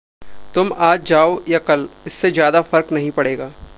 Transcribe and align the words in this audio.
तुम 0.55 0.71
आज 0.77 1.03
जाओ 1.03 1.37
या 1.49 1.59
कल, 1.59 1.87
इससे 2.07 2.31
ज़्यादा 2.31 2.61
फ़र्क 2.61 2.91
नहीं 2.91 3.11
पड़ेगा। 3.11 3.51